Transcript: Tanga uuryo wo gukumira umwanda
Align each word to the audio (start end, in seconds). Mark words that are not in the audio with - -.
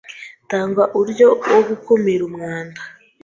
Tanga 0.51 0.83
uuryo 0.97 1.27
wo 1.51 1.61
gukumira 1.67 2.21
umwanda 2.29 2.81